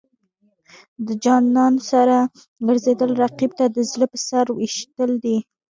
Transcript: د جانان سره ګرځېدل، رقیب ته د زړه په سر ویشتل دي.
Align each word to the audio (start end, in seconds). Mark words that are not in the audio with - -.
د 1.05 1.07
جانان 1.23 1.73
سره 1.89 2.17
ګرځېدل، 2.67 3.11
رقیب 3.23 3.51
ته 3.59 3.65
د 3.75 3.77
زړه 3.91 4.05
په 4.11 4.17
سر 4.27 4.45
ویشتل 4.53 5.11
دي. 5.23 5.37